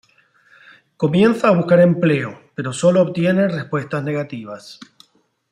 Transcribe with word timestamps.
Comienza 0.97 1.49
a 1.49 1.55
buscar 1.55 1.79
empleo, 1.79 2.41
pero 2.55 2.73
solo 2.73 3.03
obtiene 3.03 3.47
respuestas 3.47 4.01
negativas. 4.01 4.79